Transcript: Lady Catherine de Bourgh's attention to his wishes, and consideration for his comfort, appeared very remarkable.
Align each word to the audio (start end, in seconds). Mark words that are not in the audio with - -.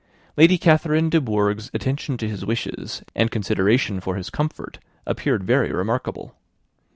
Lady 0.35 0.57
Catherine 0.57 1.11
de 1.11 1.21
Bourgh's 1.21 1.69
attention 1.75 2.17
to 2.17 2.27
his 2.27 2.43
wishes, 2.43 3.03
and 3.15 3.29
consideration 3.29 3.99
for 3.99 4.15
his 4.15 4.31
comfort, 4.31 4.79
appeared 5.05 5.43
very 5.43 5.71
remarkable. 5.71 6.33